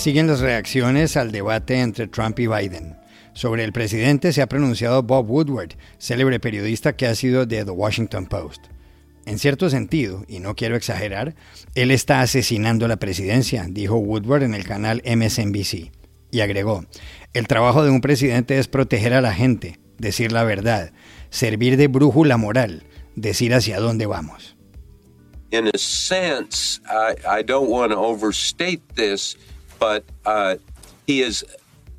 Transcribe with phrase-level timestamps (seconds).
[0.00, 2.96] Siguen las reacciones al debate entre Trump y Biden.
[3.34, 7.70] Sobre el presidente se ha pronunciado Bob Woodward, célebre periodista que ha sido de The
[7.70, 8.68] Washington Post.
[9.26, 11.34] En cierto sentido, y no quiero exagerar,
[11.74, 15.92] él está asesinando la presidencia, dijo Woodward en el canal MSNBC.
[16.30, 16.86] Y agregó,
[17.34, 20.92] el trabajo de un presidente es proteger a la gente, decir la verdad,
[21.28, 22.84] servir de brújula moral,
[23.16, 24.56] decir hacia dónde vamos.
[25.52, 29.36] In a sense, I, I don't want to overstate this,
[29.80, 30.56] but uh,
[31.06, 31.44] he is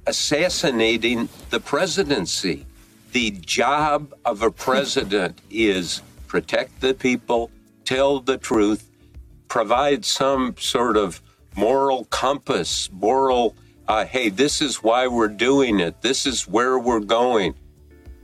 [0.08, 2.66] assassinating the presidency.
[3.12, 7.52] The job of a president is protect the people,
[7.84, 8.88] tell the truth,
[9.50, 11.22] provide some sort of
[11.58, 13.54] moral compass, moral,
[13.90, 17.54] uh, hey, this is why we're doing it, this is where we're going.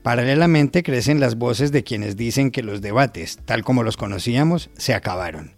[0.03, 4.93] Paralelamente crecen las voces de quienes dicen que los debates, tal como los conocíamos, se
[4.93, 5.51] acabaron.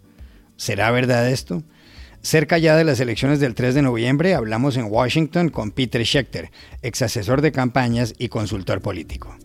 [0.56, 1.62] ¿Será verdad esto?
[2.22, 6.50] Cerca ya de las elecciones del 3 de noviembre hablamos en Washington con Peter Schechter,
[6.82, 9.36] ex asesor de campañas y consultor político.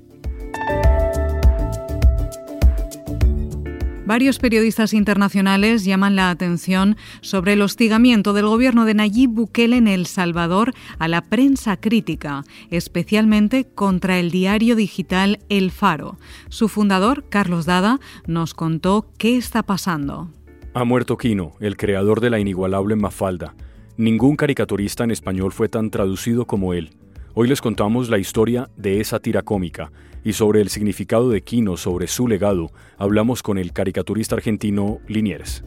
[4.06, 9.88] Varios periodistas internacionales llaman la atención sobre el hostigamiento del gobierno de Nayib Bukele en
[9.88, 16.20] El Salvador a la prensa crítica, especialmente contra el diario digital El Faro.
[16.50, 20.30] Su fundador, Carlos Dada, nos contó qué está pasando.
[20.78, 23.56] Ha muerto Quino, el creador de la inigualable Mafalda.
[23.96, 26.90] Ningún caricaturista en español fue tan traducido como él.
[27.34, 29.94] Hoy les contamos la historia de esa tira cómica
[30.26, 35.64] y sobre el significado de Quino, sobre su legado, hablamos con el caricaturista argentino Liniers.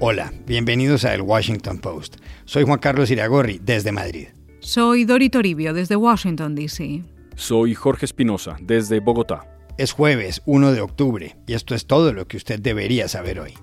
[0.00, 2.18] Hola, bienvenidos a El Washington Post.
[2.44, 4.28] Soy Juan Carlos Iragorri, desde Madrid.
[4.58, 7.04] Soy Dori Toribio, desde Washington, D.C.
[7.36, 9.59] Soy Jorge Espinosa, desde Bogotá.
[9.80, 13.54] Es jueves 1 de octubre y esto es todo lo que usted debería saber hoy.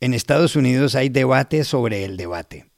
[0.00, 2.72] En Estados Unidos hay debate sobre el debate.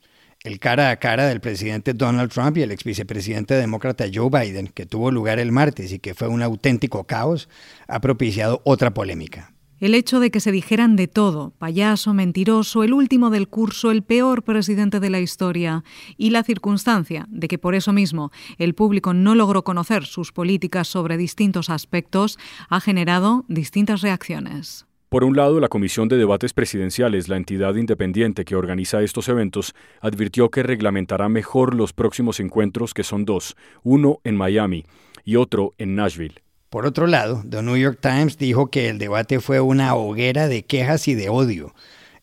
[0.45, 4.67] El cara a cara del presidente Donald Trump y el ex vicepresidente demócrata Joe Biden,
[4.67, 7.49] que tuvo lugar el martes y que fue un auténtico caos,
[7.89, 9.56] ha propiciado otra polémica.
[9.79, 14.03] El hecho de que se dijeran de todo, payaso, mentiroso, el último del curso, el
[14.03, 15.85] peor presidente de la historia,
[16.17, 20.89] y la circunstancia de que por eso mismo el público no logró conocer sus políticas
[20.89, 22.39] sobre distintos aspectos,
[22.71, 24.87] ha generado distintas reacciones.
[25.11, 29.75] Por un lado, la Comisión de Debates Presidenciales, la entidad independiente que organiza estos eventos,
[30.01, 34.85] advirtió que reglamentará mejor los próximos encuentros, que son dos, uno en Miami
[35.23, 36.46] y otro en Nashville.
[36.77, 40.67] Por otro lado, The New York Times dijo que el debate fue una hoguera de
[40.67, 41.75] quejas y de odio.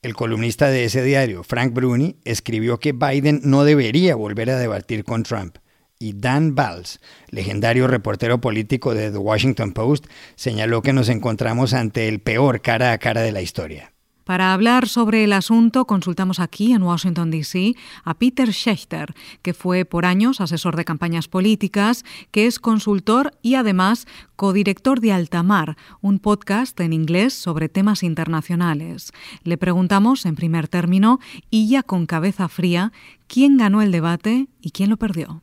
[0.03, 5.05] El columnista de ese diario, Frank Bruni, escribió que Biden no debería volver a debatir
[5.05, 5.57] con Trump
[5.97, 10.05] y Dan Valls, legendario reportero político de The Washington Post,
[10.35, 13.92] señaló que nos encontramos ante el peor cara a cara de la historia.
[14.23, 17.75] Para hablar sobre el asunto, consultamos aquí en Washington, D.C.
[18.03, 23.55] a Peter Schechter, que fue por años asesor de campañas políticas, que es consultor y
[23.55, 29.11] además codirector de Altamar, un podcast en inglés sobre temas internacionales.
[29.43, 31.19] Le preguntamos, en primer término,
[31.49, 32.93] y ya con cabeza fría,
[33.27, 35.41] quién ganó el debate y quién lo perdió.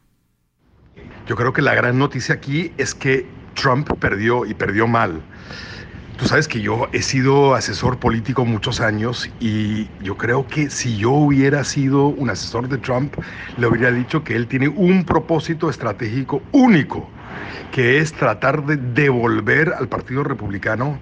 [1.26, 5.22] Yo creo que la gran noticia aquí es que Trump perdió y perdió mal.
[6.20, 10.98] Tú sabes que yo he sido asesor político muchos años y yo creo que si
[10.98, 13.14] yo hubiera sido un asesor de Trump,
[13.56, 17.08] le hubiera dicho que él tiene un propósito estratégico único,
[17.72, 20.98] que es tratar de devolver al Partido Republicano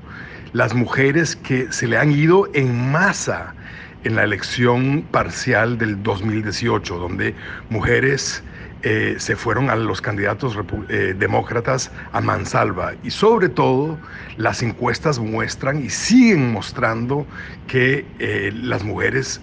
[0.53, 3.56] las mujeres que se le han ido en masa
[4.05, 7.35] en la elección parcial del 2018, donde
[7.71, 8.45] mujeres
[8.83, 10.56] eh, se fueron a los candidatos
[10.89, 12.94] eh, demócratas a mansalva.
[13.03, 13.99] Y sobre todo,
[14.37, 17.27] las encuestas muestran y siguen mostrando
[17.67, 19.41] que eh, las mujeres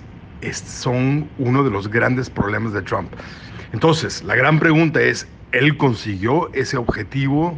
[0.53, 3.11] son uno de los grandes problemas de Trump.
[3.73, 7.57] Entonces, la gran pregunta es, ¿él consiguió ese objetivo?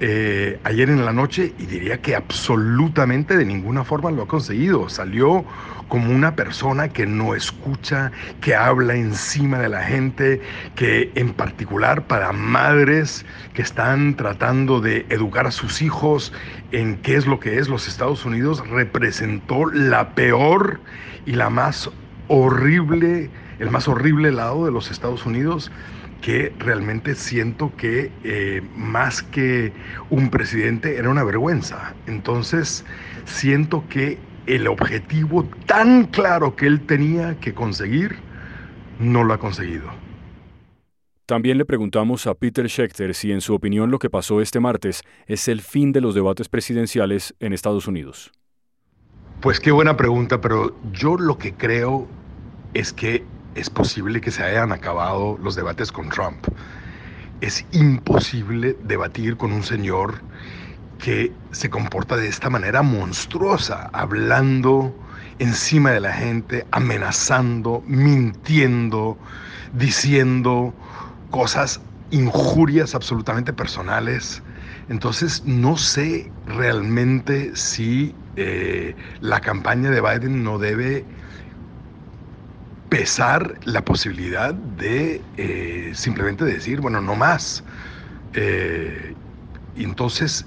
[0.00, 4.88] Eh, ayer en la noche y diría que absolutamente de ninguna forma lo ha conseguido.
[4.88, 5.44] Salió
[5.88, 10.40] como una persona que no escucha, que habla encima de la gente,
[10.76, 16.32] que en particular para madres que están tratando de educar a sus hijos
[16.70, 20.80] en qué es lo que es los Estados Unidos, representó la peor
[21.26, 21.90] y la más
[22.28, 25.72] horrible, el más horrible lado de los Estados Unidos
[26.20, 29.72] que realmente siento que eh, más que
[30.10, 31.94] un presidente era una vergüenza.
[32.06, 32.84] Entonces
[33.24, 38.16] siento que el objetivo tan claro que él tenía que conseguir,
[38.98, 39.88] no lo ha conseguido.
[41.26, 45.02] También le preguntamos a Peter Schechter si en su opinión lo que pasó este martes
[45.26, 48.32] es el fin de los debates presidenciales en Estados Unidos.
[49.42, 52.08] Pues qué buena pregunta, pero yo lo que creo
[52.72, 53.24] es que
[53.58, 56.46] es posible que se hayan acabado los debates con Trump.
[57.40, 60.20] Es imposible debatir con un señor
[60.98, 64.94] que se comporta de esta manera monstruosa, hablando
[65.38, 69.16] encima de la gente, amenazando, mintiendo,
[69.72, 70.72] diciendo
[71.30, 74.42] cosas, injurias absolutamente personales.
[74.88, 81.04] Entonces no sé realmente si eh, la campaña de Biden no debe
[82.88, 87.64] pesar la posibilidad de eh, simplemente decir, bueno, no más.
[88.32, 89.16] Eh,
[89.74, 90.46] entonces,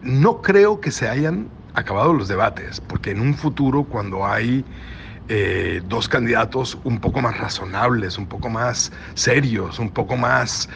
[0.00, 4.66] no creo que se hayan acabado los debates, porque en un futuro cuando hay
[5.28, 10.68] eh, dos candidatos un poco más razonables, un poco más serios, un poco más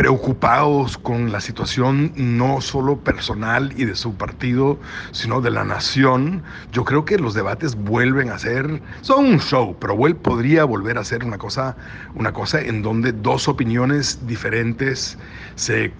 [0.00, 4.78] preocupados con la situación no solo personal y de su partido,
[5.10, 6.42] sino de la nación,
[6.72, 11.04] yo creo que los debates vuelven a ser, son un show, pero podría volver a
[11.04, 11.76] ser una cosa,
[12.14, 15.18] una cosa en donde dos opiniones diferentes
[15.56, 15.92] se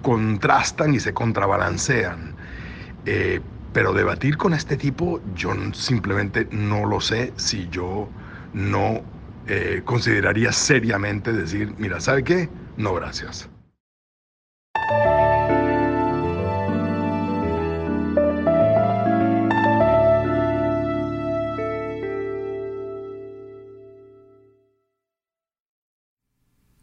[0.00, 2.34] contrastan y se contrabalancean.
[3.74, 8.08] Pero debatir con este tipo, yo simplemente no lo sé si yo
[8.54, 9.02] no
[9.46, 12.48] eh, consideraría seriamente decir, mira, ¿sabe qué?
[12.76, 13.48] No, gracias.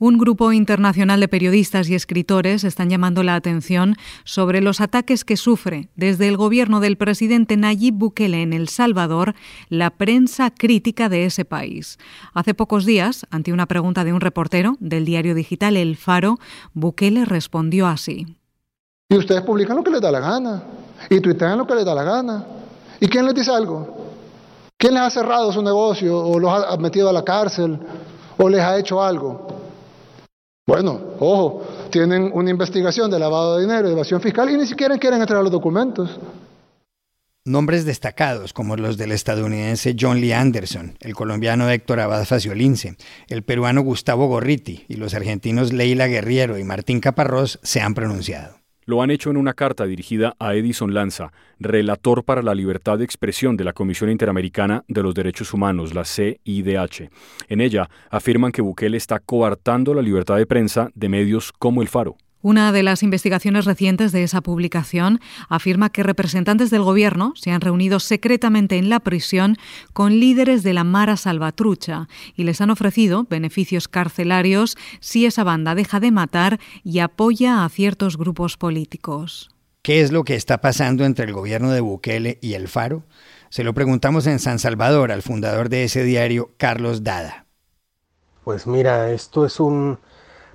[0.01, 5.35] Un grupo internacional de periodistas y escritores están llamando la atención sobre los ataques que
[5.35, 9.35] sufre desde el gobierno del presidente Nayib Bukele en El Salvador
[9.67, 11.97] la prensa crítica de ese país.
[12.33, 16.37] Hace pocos días, ante una pregunta de un reportero del diario digital El Faro,
[16.73, 18.37] Bukele respondió así.
[19.09, 20.63] Y ustedes publican lo que les da la gana,
[21.09, 22.45] y tuitean lo que les da la gana.
[23.01, 24.13] ¿Y quién les dice algo?
[24.77, 27.77] ¿Quién les ha cerrado su negocio o los ha metido a la cárcel
[28.37, 29.58] o les ha hecho algo?
[30.69, 34.99] Bueno, ojo, tienen una investigación de lavado de dinero y evasión fiscal y ni siquiera
[34.99, 36.19] quieren entregar los documentos.
[37.43, 42.97] Nombres destacados como los del estadounidense John Lee Anderson, el colombiano Héctor Abad Faciolince,
[43.29, 48.58] el peruano Gustavo Gorriti y los argentinos Leila Guerriero y Martín Caparrós se han pronunciado.
[48.89, 53.05] Lo han hecho en una carta dirigida a Edison Lanza, relator para la libertad de
[53.05, 57.11] expresión de la Comisión Interamericana de los Derechos Humanos, la CIDH.
[57.49, 61.87] En ella afirman que Bukele está coartando la libertad de prensa de medios como El
[61.87, 62.17] Faro.
[62.41, 65.19] Una de las investigaciones recientes de esa publicación
[65.49, 69.57] afirma que representantes del gobierno se han reunido secretamente en la prisión
[69.91, 75.75] con líderes de la Mara Salvatrucha y les han ofrecido beneficios carcelarios si esa banda
[75.75, 79.49] deja de matar y apoya a ciertos grupos políticos.
[79.81, 83.03] ¿Qué es lo que está pasando entre el gobierno de Bukele y el Faro?
[83.49, 87.47] Se lo preguntamos en San Salvador al fundador de ese diario, Carlos Dada.
[88.45, 89.99] Pues mira, esto es un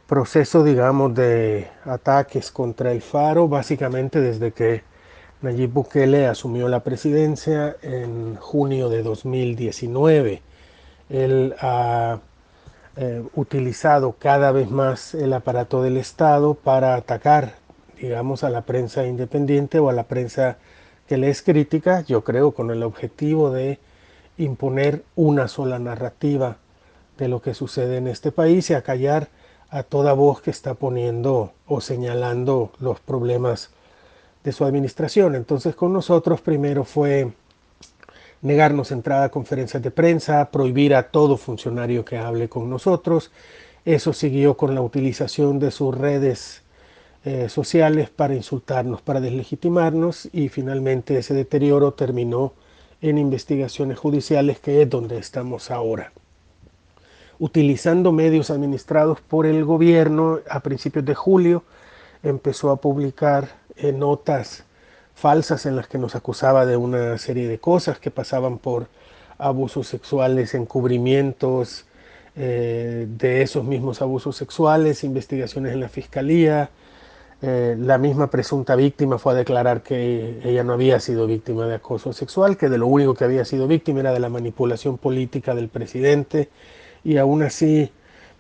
[0.06, 4.82] proceso, digamos, de ataques contra el Faro, básicamente desde que
[5.42, 10.42] Nayib Bukele asumió la presidencia en junio de 2019.
[11.10, 12.18] Él ha
[12.96, 17.54] eh, utilizado cada vez más el aparato del Estado para atacar,
[18.00, 20.58] digamos, a la prensa independiente o a la prensa
[21.08, 23.78] que le es crítica, yo creo, con el objetivo de
[24.38, 26.56] imponer una sola narrativa
[27.18, 29.28] de lo que sucede en este país y acallar
[29.74, 33.70] a toda voz que está poniendo o señalando los problemas
[34.44, 35.34] de su administración.
[35.34, 37.32] Entonces con nosotros primero fue
[38.40, 43.32] negarnos entrada a conferencias de prensa, prohibir a todo funcionario que hable con nosotros.
[43.84, 46.62] Eso siguió con la utilización de sus redes
[47.24, 52.52] eh, sociales para insultarnos, para deslegitimarnos y finalmente ese deterioro terminó
[53.00, 56.12] en investigaciones judiciales que es donde estamos ahora
[57.38, 61.64] utilizando medios administrados por el gobierno a principios de julio,
[62.22, 64.64] empezó a publicar eh, notas
[65.14, 68.88] falsas en las que nos acusaba de una serie de cosas que pasaban por
[69.38, 71.86] abusos sexuales, encubrimientos
[72.36, 76.70] eh, de esos mismos abusos sexuales, investigaciones en la fiscalía.
[77.42, 81.74] Eh, la misma presunta víctima fue a declarar que ella no había sido víctima de
[81.74, 85.54] acoso sexual, que de lo único que había sido víctima era de la manipulación política
[85.54, 86.48] del presidente
[87.04, 87.92] y aún así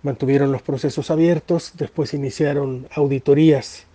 [0.02, 3.86] mantuvieron los procesos abiertos, después iniciaron auditorías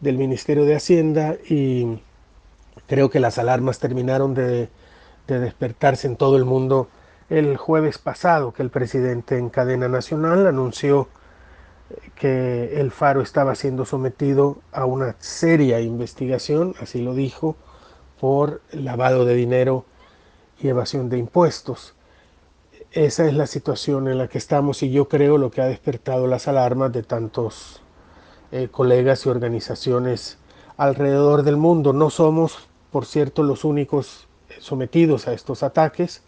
[0.00, 2.00] del Ministerio de Hacienda y
[2.86, 4.68] creo que las alarmas terminaron de,
[5.26, 6.88] despertarse en todo el mundo
[7.28, 11.08] el jueves pasado que el presidente en cadena nacional anunció
[12.14, 17.56] que el Faro estaba siendo sometido a una seria investigación, así lo dijo,
[18.20, 19.84] por lavado de dinero
[20.60, 21.94] y evasión de impuestos.
[22.92, 26.26] Esa es la situación en la que estamos y yo creo lo que ha despertado
[26.26, 27.82] las alarmas de tantos
[28.50, 30.38] eh, colegas y organizaciones
[30.78, 31.92] alrededor del mundo.
[31.92, 34.26] No somos, por cierto, los únicos
[34.58, 36.22] sometidos a estos ataques.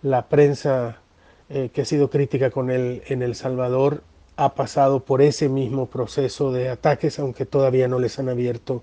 [0.00, 1.02] La prensa
[1.50, 4.02] eh, que ha sido crítica con él en El Salvador
[4.36, 8.82] ha pasado por ese mismo proceso de ataques, aunque todavía no les han abierto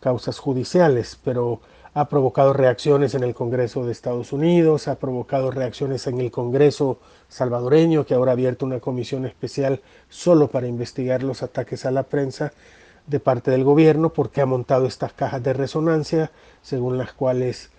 [0.00, 1.62] causas judiciales, pero
[1.96, 6.98] ha provocado reacciones en el Congreso de Estados Unidos, ha provocado reacciones en el Congreso
[7.30, 12.02] salvadoreño, que ahora ha abierto una comisión especial solo para investigar los ataques a la
[12.02, 12.52] prensa
[13.06, 17.70] de parte del gobierno, porque ha montado estas cajas de resonancia, según las cuales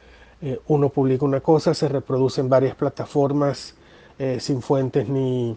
[0.41, 3.75] eh, uno publica una cosa, se reproduce en varias plataformas
[4.17, 5.55] eh, sin fuentes ni,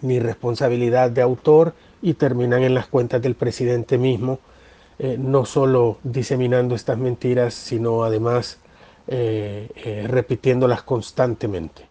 [0.00, 4.38] ni responsabilidad de autor y terminan en las cuentas del presidente mismo,
[4.98, 8.58] eh, no solo diseminando estas mentiras, sino además
[9.06, 11.88] eh, eh, repitiéndolas constantemente.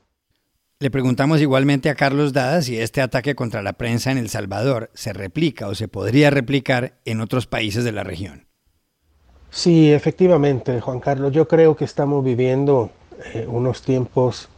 [0.80, 4.92] Le preguntamos igualmente a Carlos Dada si este ataque contra la prensa en El Salvador
[4.94, 8.48] se replica o se podría replicar en otros países de la región.
[9.50, 12.92] Sí, efectivamente, Juan Carlos, yo creo que estamos viviendo
[13.48, 14.50] unos tiempos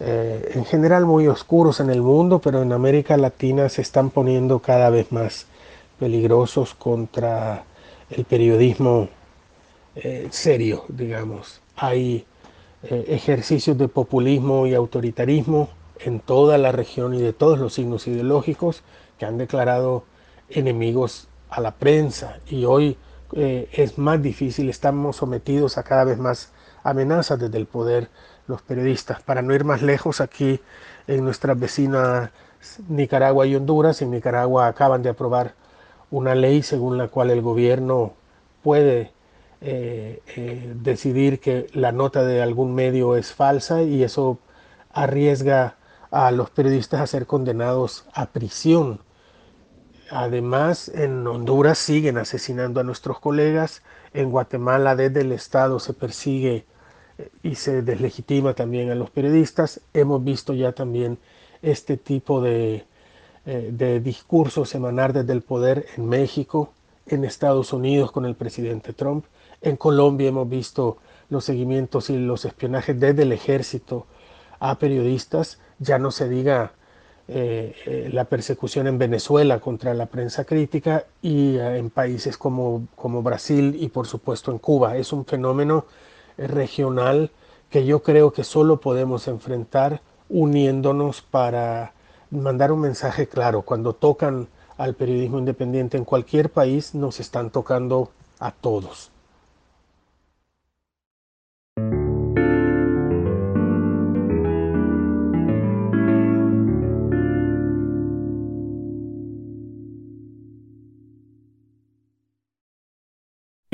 [0.00, 4.60] eh, en general muy oscuros en el mundo, pero en América Latina se están poniendo
[4.60, 5.46] cada vez más
[5.98, 7.64] peligrosos contra
[8.10, 9.08] el periodismo
[9.96, 11.60] eh, serio, digamos.
[11.76, 12.26] Hay
[12.82, 15.68] eh, ejercicios de populismo y autoritarismo
[16.00, 18.82] en toda la región y de todos los signos ideológicos
[19.18, 20.04] que han declarado
[20.48, 22.96] enemigos a la prensa y hoy
[23.32, 26.50] es más difícil, estamos sometidos a cada vez más
[26.82, 28.08] amenazas desde el poder
[28.48, 29.22] los periodistas.
[29.22, 30.60] Para no ir más lejos, aquí
[31.06, 32.30] en nuestras vecinas
[32.88, 35.54] Nicaragua y Honduras, en Nicaragua acaban de aprobar
[36.10, 38.14] una ley según la cual el gobierno
[38.62, 39.12] puede
[39.60, 44.38] eh, eh, decidir que la nota de algún medio es falsa y eso
[44.92, 45.76] arriesga
[46.10, 49.00] a los periodistas a ser condenados a prisión.
[50.10, 53.82] Además, en Honduras siguen asesinando a nuestros colegas,
[54.14, 56.64] en Guatemala desde el Estado se persigue
[57.42, 59.80] y se deslegitima también a los periodistas.
[59.92, 61.18] Hemos visto ya también
[61.60, 62.84] este tipo de,
[63.46, 66.72] eh, de discursos emanar desde el poder en México,
[67.06, 69.24] en Estados Unidos con el presidente Trump.
[69.62, 70.98] En Colombia hemos visto
[71.30, 74.06] los seguimientos y los espionajes desde el ejército
[74.60, 75.58] a periodistas.
[75.78, 76.72] Ya no se diga
[77.28, 83.22] eh, eh, la persecución en Venezuela contra la prensa crítica y en países como, como
[83.22, 84.96] Brasil y por supuesto en Cuba.
[84.96, 85.86] Es un fenómeno
[86.36, 87.30] regional
[87.70, 91.92] que yo creo que solo podemos enfrentar uniéndonos para
[92.30, 93.62] mandar un mensaje claro.
[93.62, 99.10] Cuando tocan al periodismo independiente en cualquier país, nos están tocando a todos.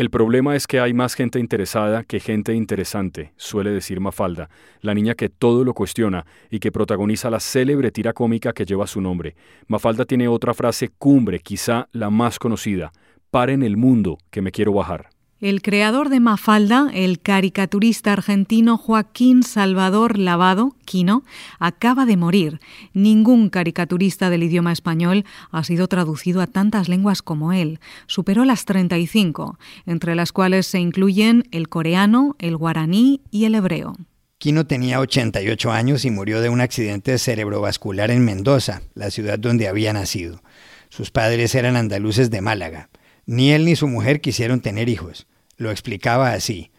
[0.05, 4.51] El problema es que hay más gente interesada que gente interesante, suele decir Mafalda,
[4.83, 8.87] la niña que todo lo cuestiona y que protagoniza la célebre tira cómica que lleva
[8.87, 9.35] su nombre.
[9.67, 12.93] Mafalda tiene otra frase cumbre, quizá la más conocida,
[13.31, 15.14] paren el mundo que me quiero bajar.
[15.41, 21.25] El creador de Mafalda, el caricaturista argentino Joaquín Salvador Lavado, Quino,
[21.59, 22.61] acaba de morir.
[22.93, 27.81] Ningún caricaturista del idioma español ha sido traducido a tantas lenguas como él.
[28.07, 33.97] Superó las 35, entre las cuales se incluyen el coreano, el guaraní y el hebreo.
[34.39, 39.67] Quino tenía 88 años y murió de un accidente cerebrovascular en Mendoza, la ciudad donde
[39.67, 40.43] había nacido.
[40.91, 42.89] Sus padres eran andaluces de Málaga.
[43.27, 45.27] Ni él ni su mujer quisieron tener hijos.
[45.57, 46.71] Lo explicaba así.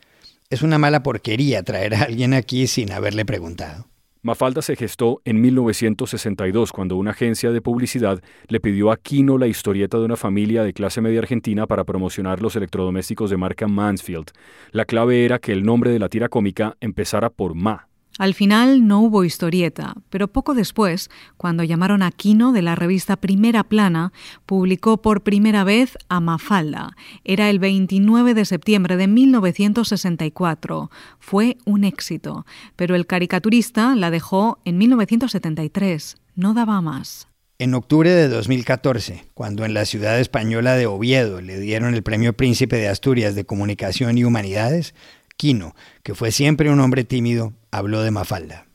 [0.49, 3.87] Es una mala porquería traer a alguien aquí sin haberle preguntado.
[4.25, 9.45] Mafalda se gestó en 1962 cuando una agencia de publicidad le pidió a Kino la
[9.45, 14.31] historieta de una familia de clase media argentina para promocionar los electrodomésticos de marca Mansfield.
[14.71, 17.87] La clave era que el nombre de la tira cómica empezara por Ma.
[18.17, 23.17] Al final no hubo historieta, pero poco después, cuando llamaron a Quino de la revista
[23.17, 24.13] Primera Plana,
[24.45, 26.95] publicó por primera vez a Mafalda.
[27.25, 30.89] Era el 29 de septiembre de 1964.
[31.19, 32.45] Fue un éxito,
[32.77, 36.15] pero el caricaturista la dejó en 1973.
[36.35, 37.27] No daba más.
[37.57, 42.33] En octubre de 2014, cuando en la ciudad española de Oviedo le dieron el Premio
[42.33, 44.93] Príncipe de Asturias de Comunicación y Humanidades,
[45.37, 48.67] Quino, que fue siempre un hombre tímido, habló de Mafalda.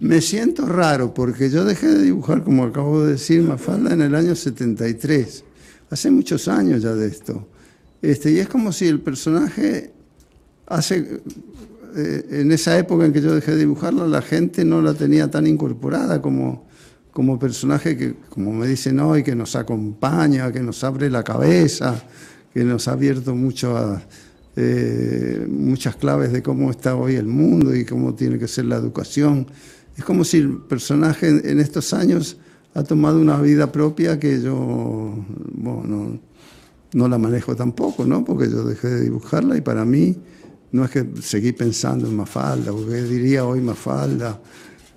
[0.00, 4.14] Me siento raro porque yo dejé de dibujar, como acabo de decir, Mafalda en el
[4.14, 5.44] año 73.
[5.90, 7.48] Hace muchos años ya de esto.
[8.02, 9.92] Este, y es como si el personaje
[10.66, 11.20] hace
[11.96, 15.30] eh, en esa época en que yo dejé de dibujarla, la gente no la tenía
[15.30, 16.68] tan incorporada como,
[17.10, 22.00] como personaje que, como me dicen hoy, que nos acompaña, que nos abre la cabeza,
[22.52, 24.00] que nos ha abierto mucho
[24.60, 28.74] eh, muchas claves de cómo está hoy el mundo y cómo tiene que ser la
[28.74, 29.46] educación.
[29.96, 32.38] Es como si el personaje en, estos años
[32.74, 35.14] ha tomado una vida propia que yo
[35.54, 36.18] no,
[36.92, 38.24] no la manejo tampoco, ¿no?
[38.24, 40.16] porque yo dejé de dibujarla y para mí
[40.72, 44.40] no es que seguí pensando en Mafalda, porque diría hoy Mafalda,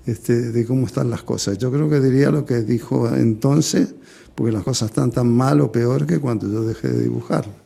[0.07, 1.59] este, de cómo están las cosas.
[1.59, 3.93] Yo creo que diría lo que dijo entonces,
[4.33, 7.60] porque las cosas están tan mal o peor que cuando yo dejé de dibujar.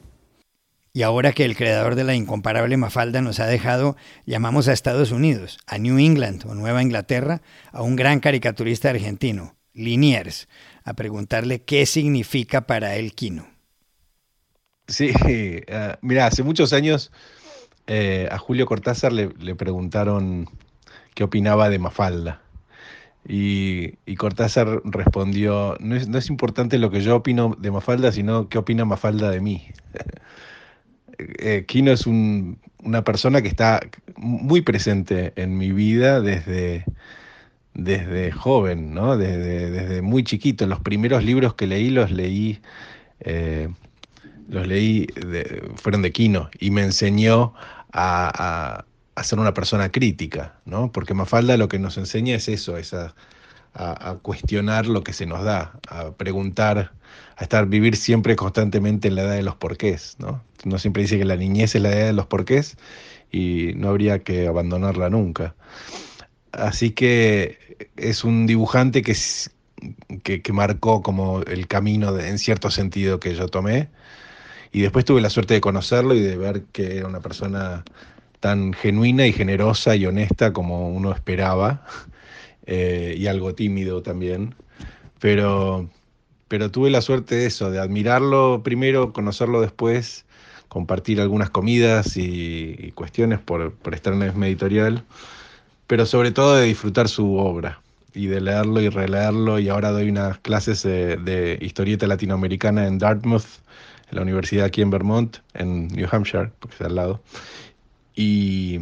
[0.95, 5.11] Y ahora que el creador de la incomparable Mafalda nos ha dejado, llamamos a Estados
[5.11, 7.41] Unidos, a New England o Nueva Inglaterra,
[7.73, 10.47] a un gran caricaturista argentino, Liniers,
[10.85, 13.45] a preguntarle qué significa para él Quino.
[14.87, 17.11] Sí, uh, mira, hace muchos años
[17.87, 20.49] eh, a Julio Cortázar le, preguntaron
[21.13, 22.41] qué opinaba de Mafalda.
[23.27, 28.85] Y, Cortázar respondió, no es, importante lo que yo opino de Mafalda, sino qué opina
[28.85, 29.67] Mafalda de mí.
[31.17, 33.81] Eh, Kino es una persona que está
[34.17, 36.85] muy presente en mi vida desde,
[37.73, 39.17] desde joven, ¿no?
[39.17, 40.65] desde, muy chiquito.
[40.65, 42.59] Los primeros libros que leí los leí,
[43.19, 43.69] eh,
[44.49, 45.07] los leí
[45.75, 47.53] fueron de Kino y me enseñó
[47.91, 48.85] a,
[49.23, 50.91] ser una persona crítica, ¿no?
[50.91, 53.13] Porque Mafalda lo que nos enseña es eso, es a,
[54.21, 56.91] cuestionar lo que se nos da, a preguntar,
[57.37, 60.43] a estar, vivir siempre constantemente en la edad de los porqués, ¿no?
[60.63, 62.77] No siempre dice que la niñez es la edad de los porqués
[63.31, 65.55] y no habría que abandonarla nunca.
[66.51, 69.15] Así que es un dibujante que,
[70.23, 73.89] que, marcó como el camino en cierto sentido que yo tomé
[74.71, 77.83] y después tuve la suerte de conocerlo y de ver que era una persona
[78.39, 81.85] tan genuina y generosa y honesta como uno esperaba,
[82.65, 84.55] eh, y algo tímido también.
[85.19, 85.89] Pero,
[86.47, 90.25] pero tuve la suerte de eso, de admirarlo primero, conocerlo después,
[90.67, 95.03] compartir algunas comidas y, cuestiones por, por estar en la misma editorial,
[95.87, 97.81] pero sobre todo de disfrutar su obra
[98.13, 99.59] y de leerlo y releerlo.
[99.59, 103.45] Y ahora doy unas clases de historieta latinoamericana en Dartmouth
[104.11, 107.21] en la universidad aquí en Vermont, en New Hampshire, porque está al lado.
[108.15, 108.81] Y,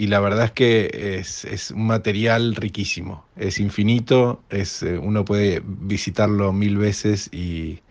[0.00, 5.60] y la verdad es que es, un material riquísimo, es infinito, es, eh, uno puede
[5.62, 7.82] visitarlo mil veces y,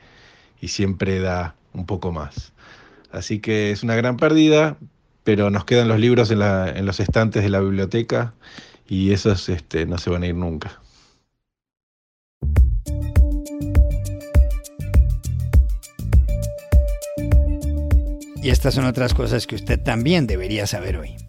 [0.63, 2.52] siempre da un poco más.
[3.12, 4.76] Así que es una gran pérdida,
[5.24, 8.34] pero nos quedan los libros en los estantes de la biblioteca
[8.88, 10.82] y esos este, no se van a ir nunca.
[18.41, 21.29] Y estas son otras cosas que usted también debería saber hoy.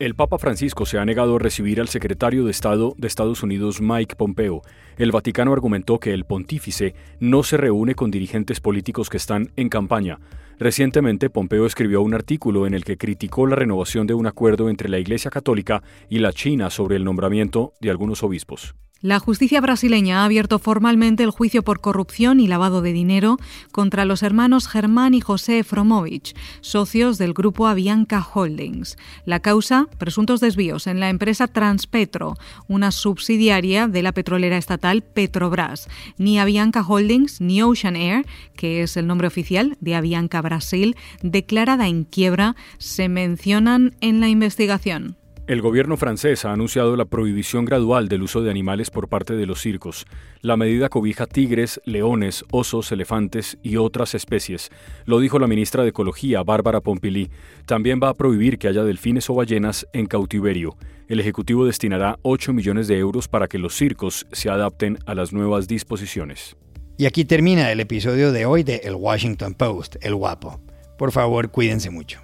[0.00, 3.80] El Papa Francisco se ha negado a recibir al secretario de Estado de Estados Unidos
[3.80, 4.62] Mike Pompeo.
[4.98, 9.68] El Vaticano argumentó que el pontífice no se reúne con dirigentes políticos que están en
[9.68, 10.18] campaña.
[10.58, 14.88] Recientemente, Pompeo escribió un artículo en el que criticó la renovación de un acuerdo entre
[14.88, 18.74] la Iglesia Católica y la China sobre el nombramiento de algunos obispos.
[19.04, 23.36] La justicia brasileña ha abierto formalmente el juicio por corrupción y lavado de dinero
[23.70, 28.96] contra los hermanos Germán y José Efromovich, socios del grupo Avianca Holdings.
[29.26, 35.86] La causa, presuntos desvíos en la empresa Transpetro, una subsidiaria de la petrolera estatal Petrobras.
[36.16, 38.24] Ni Avianca Holdings ni Ocean Air,
[38.56, 44.30] que es el nombre oficial de Avianca Brasil, declarada en quiebra, se mencionan en la
[44.30, 45.18] investigación.
[45.46, 49.44] El gobierno francés ha anunciado la prohibición gradual del uso de animales por parte de
[49.44, 50.06] los circos.
[50.40, 54.70] La medida cobija tigres, leones, osos, elefantes y otras especies.
[55.04, 57.30] Lo dijo la ministra de Ecología, Bárbara Pompili.
[57.66, 60.78] También va a prohibir que haya delfines o ballenas en cautiverio.
[61.08, 65.34] El Ejecutivo destinará 8 millones de euros para que los circos se adapten a las
[65.34, 66.56] nuevas disposiciones.
[66.96, 70.58] Y aquí termina el episodio de hoy de El Washington Post, El Guapo.
[70.96, 72.23] Por favor, cuídense mucho.